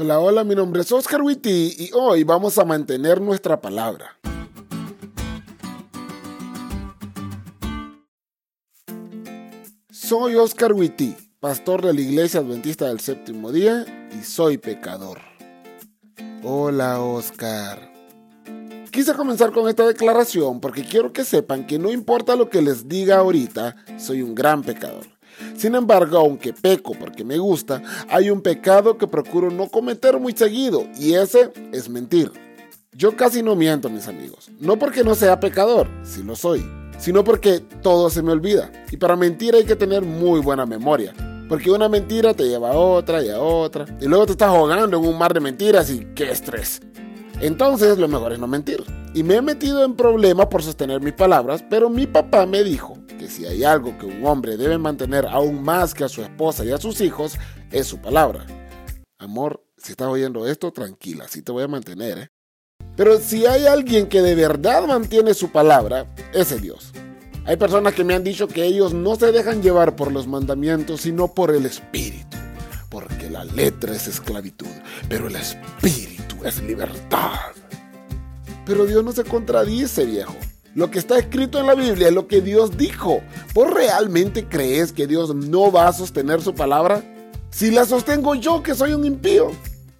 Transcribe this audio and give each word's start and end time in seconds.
Hola, 0.00 0.20
hola, 0.20 0.44
mi 0.44 0.54
nombre 0.54 0.82
es 0.82 0.92
Oscar 0.92 1.22
Witty 1.22 1.74
y 1.76 1.90
hoy 1.92 2.22
vamos 2.22 2.56
a 2.56 2.64
mantener 2.64 3.20
nuestra 3.20 3.60
palabra. 3.60 4.16
Soy 9.90 10.36
Oscar 10.36 10.72
Witty, 10.72 11.16
pastor 11.40 11.84
de 11.84 11.94
la 11.94 12.00
Iglesia 12.00 12.38
Adventista 12.38 12.86
del 12.86 13.00
Séptimo 13.00 13.50
Día 13.50 14.08
y 14.16 14.22
soy 14.22 14.56
pecador. 14.56 15.18
Hola, 16.44 17.00
Oscar. 17.00 17.90
Quise 18.92 19.14
comenzar 19.14 19.50
con 19.50 19.68
esta 19.68 19.84
declaración 19.84 20.60
porque 20.60 20.84
quiero 20.84 21.12
que 21.12 21.24
sepan 21.24 21.66
que 21.66 21.80
no 21.80 21.90
importa 21.90 22.36
lo 22.36 22.48
que 22.50 22.62
les 22.62 22.86
diga 22.86 23.16
ahorita, 23.16 23.74
soy 23.98 24.22
un 24.22 24.36
gran 24.36 24.62
pecador. 24.62 25.17
Sin 25.56 25.74
embargo, 25.74 26.18
aunque 26.18 26.52
peco 26.52 26.92
porque 26.98 27.24
me 27.24 27.38
gusta, 27.38 27.82
hay 28.08 28.30
un 28.30 28.40
pecado 28.40 28.98
que 28.98 29.06
procuro 29.06 29.50
no 29.50 29.68
cometer 29.68 30.18
muy 30.18 30.32
seguido 30.32 30.86
y 30.98 31.14
ese 31.14 31.52
es 31.72 31.88
mentir. 31.88 32.32
Yo 32.92 33.16
casi 33.16 33.42
no 33.42 33.54
miento, 33.54 33.88
mis 33.88 34.08
amigos. 34.08 34.50
No 34.58 34.78
porque 34.78 35.04
no 35.04 35.14
sea 35.14 35.38
pecador, 35.38 35.88
si 36.02 36.22
lo 36.22 36.34
soy, 36.34 36.68
sino 36.98 37.22
porque 37.22 37.60
todo 37.82 38.10
se 38.10 38.22
me 38.22 38.32
olvida. 38.32 38.72
Y 38.90 38.96
para 38.96 39.14
mentir 39.14 39.54
hay 39.54 39.64
que 39.64 39.76
tener 39.76 40.02
muy 40.02 40.40
buena 40.40 40.66
memoria. 40.66 41.14
Porque 41.48 41.70
una 41.70 41.88
mentira 41.88 42.34
te 42.34 42.44
lleva 42.44 42.72
a 42.72 42.76
otra 42.76 43.22
y 43.22 43.30
a 43.30 43.40
otra. 43.40 43.86
Y 44.00 44.06
luego 44.06 44.26
te 44.26 44.32
estás 44.32 44.48
ahogando 44.48 44.98
en 44.98 45.04
un 45.04 45.16
mar 45.16 45.32
de 45.32 45.40
mentiras 45.40 45.90
y 45.90 46.06
qué 46.14 46.30
estrés. 46.30 46.80
Entonces 47.40 47.98
lo 47.98 48.08
mejor 48.08 48.32
es 48.32 48.38
no 48.38 48.48
mentir. 48.48 48.84
Y 49.14 49.22
me 49.22 49.36
he 49.36 49.42
metido 49.42 49.84
en 49.84 49.94
problemas 49.94 50.46
por 50.46 50.62
sostener 50.62 51.00
mis 51.00 51.14
palabras, 51.14 51.64
pero 51.70 51.88
mi 51.88 52.06
papá 52.06 52.46
me 52.46 52.62
dijo 52.64 52.97
si 53.28 53.46
hay 53.46 53.64
algo 53.64 53.96
que 53.98 54.06
un 54.06 54.24
hombre 54.24 54.56
debe 54.56 54.78
mantener 54.78 55.26
aún 55.26 55.62
más 55.62 55.94
que 55.94 56.04
a 56.04 56.08
su 56.08 56.22
esposa 56.22 56.64
y 56.64 56.70
a 56.70 56.78
sus 56.78 57.00
hijos, 57.00 57.38
es 57.70 57.86
su 57.86 57.98
palabra. 57.98 58.46
Amor, 59.18 59.64
si 59.76 59.92
estás 59.92 60.08
oyendo 60.08 60.46
esto, 60.46 60.72
tranquila, 60.72 61.26
sí 61.28 61.42
te 61.42 61.52
voy 61.52 61.64
a 61.64 61.68
mantener, 61.68 62.18
¿eh? 62.18 62.30
Pero 62.96 63.18
si 63.18 63.46
hay 63.46 63.66
alguien 63.66 64.08
que 64.08 64.22
de 64.22 64.34
verdad 64.34 64.86
mantiene 64.86 65.34
su 65.34 65.50
palabra, 65.50 66.06
ese 66.32 66.58
Dios. 66.58 66.92
Hay 67.44 67.56
personas 67.56 67.94
que 67.94 68.04
me 68.04 68.14
han 68.14 68.24
dicho 68.24 68.48
que 68.48 68.64
ellos 68.64 68.92
no 68.92 69.16
se 69.16 69.32
dejan 69.32 69.62
llevar 69.62 69.96
por 69.96 70.12
los 70.12 70.26
mandamientos, 70.26 71.02
sino 71.02 71.32
por 71.32 71.54
el 71.54 71.64
espíritu. 71.64 72.36
Porque 72.90 73.30
la 73.30 73.44
letra 73.44 73.94
es 73.94 74.06
esclavitud, 74.08 74.66
pero 75.08 75.28
el 75.28 75.36
espíritu 75.36 76.36
es 76.44 76.60
libertad. 76.62 77.52
Pero 78.66 78.84
Dios 78.84 79.02
no 79.04 79.12
se 79.12 79.24
contradice, 79.24 80.04
viejo. 80.04 80.34
Lo 80.78 80.92
que 80.92 81.00
está 81.00 81.18
escrito 81.18 81.58
en 81.58 81.66
la 81.66 81.74
Biblia 81.74 82.06
es 82.06 82.14
lo 82.14 82.28
que 82.28 82.40
Dios 82.40 82.78
dijo. 82.78 83.20
¿Vos 83.52 83.68
realmente 83.68 84.46
crees 84.46 84.92
que 84.92 85.08
Dios 85.08 85.34
no 85.34 85.72
va 85.72 85.88
a 85.88 85.92
sostener 85.92 86.40
su 86.40 86.54
palabra? 86.54 87.02
Si 87.50 87.72
la 87.72 87.84
sostengo 87.84 88.36
yo, 88.36 88.62
que 88.62 88.76
soy 88.76 88.92
un 88.92 89.04
impío. 89.04 89.50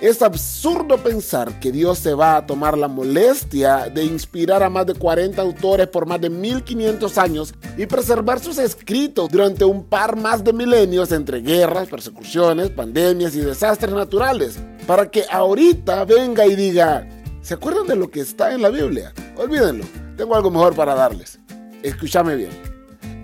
Es 0.00 0.22
absurdo 0.22 0.98
pensar 0.98 1.58
que 1.58 1.72
Dios 1.72 1.98
se 1.98 2.14
va 2.14 2.36
a 2.36 2.46
tomar 2.46 2.78
la 2.78 2.86
molestia 2.86 3.90
de 3.92 4.04
inspirar 4.04 4.62
a 4.62 4.70
más 4.70 4.86
de 4.86 4.94
40 4.94 5.42
autores 5.42 5.88
por 5.88 6.06
más 6.06 6.20
de 6.20 6.30
1500 6.30 7.18
años 7.18 7.52
y 7.76 7.86
preservar 7.86 8.38
sus 8.38 8.56
escritos 8.58 9.28
durante 9.28 9.64
un 9.64 9.82
par 9.82 10.14
más 10.14 10.44
de 10.44 10.52
milenios 10.52 11.10
entre 11.10 11.40
guerras, 11.40 11.88
persecuciones, 11.88 12.70
pandemias 12.70 13.34
y 13.34 13.40
desastres 13.40 13.92
naturales, 13.92 14.60
para 14.86 15.10
que 15.10 15.24
ahorita 15.28 16.04
venga 16.04 16.46
y 16.46 16.54
diga, 16.54 17.08
¿se 17.42 17.54
acuerdan 17.54 17.88
de 17.88 17.96
lo 17.96 18.08
que 18.08 18.20
está 18.20 18.54
en 18.54 18.62
la 18.62 18.68
Biblia? 18.68 19.12
Olvídenlo, 19.36 19.84
tengo 20.20 20.36
algo 20.36 20.50
mejor 20.50 20.74
para 20.74 20.94
darles. 20.94 21.38
Escúchame 21.82 22.36
bien. 22.36 22.50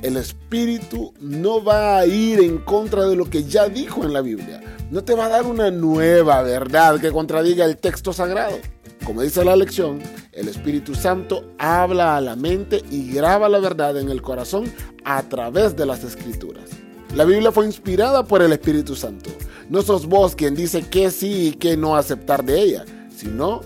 El 0.00 0.16
Espíritu 0.16 1.12
no 1.20 1.62
va 1.62 1.98
a 1.98 2.06
ir 2.06 2.40
en 2.40 2.56
contra 2.56 3.04
de 3.04 3.14
lo 3.14 3.28
que 3.28 3.44
ya 3.44 3.68
dijo 3.68 4.02
en 4.04 4.14
la 4.14 4.22
Biblia. 4.22 4.62
No 4.90 5.04
te 5.04 5.14
va 5.14 5.26
a 5.26 5.28
dar 5.28 5.44
una 5.44 5.70
nueva 5.70 6.40
verdad 6.40 6.98
que 6.98 7.12
contradiga 7.12 7.66
el 7.66 7.76
texto 7.76 8.14
sagrado. 8.14 8.56
Como 9.04 9.20
dice 9.20 9.44
la 9.44 9.56
lección, 9.56 10.00
el 10.32 10.48
Espíritu 10.48 10.94
Santo 10.94 11.44
habla 11.58 12.16
a 12.16 12.22
la 12.22 12.34
mente 12.34 12.82
y 12.90 13.12
graba 13.12 13.50
la 13.50 13.58
verdad 13.58 13.98
en 13.98 14.08
el 14.08 14.22
corazón 14.22 14.64
a 15.04 15.22
través 15.24 15.76
de 15.76 15.84
las 15.84 16.02
escrituras. 16.02 16.70
La 17.14 17.26
Biblia 17.26 17.52
fue 17.52 17.66
inspirada 17.66 18.24
por 18.24 18.40
el 18.40 18.54
Espíritu 18.54 18.96
Santo. 18.96 19.28
No 19.68 19.82
sos 19.82 20.06
vos 20.06 20.34
quien 20.34 20.54
dice 20.54 20.80
que 20.88 21.10
sí 21.10 21.48
y 21.48 21.52
que 21.52 21.76
no 21.76 21.94
aceptar 21.94 22.42
de 22.42 22.58
ella, 22.58 22.86
sino 23.14 23.60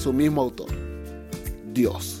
su 0.00 0.12
mismo 0.12 0.40
autor, 0.40 0.68
Dios. 1.72 2.20